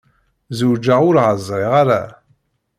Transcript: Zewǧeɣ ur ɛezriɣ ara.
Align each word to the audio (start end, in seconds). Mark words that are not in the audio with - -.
Zewǧeɣ 0.57 0.99
ur 1.07 1.15
ɛezriɣ 1.25 1.71
ara. 1.81 2.01